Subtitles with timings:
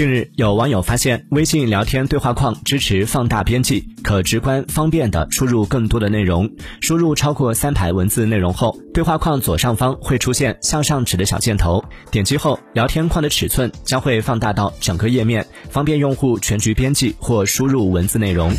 [0.00, 6.50] 近日，有网友发现微信聊天对话框支持放大编辑，可直观方便地输入更多的内容。
[6.80, 18.50] 输入超过三排文字内容后，对话框左上方会出现向上指的小箭头，点击后聊天框的尺寸将会放大到整个页面，方便用户全局编辑或输入文字内容。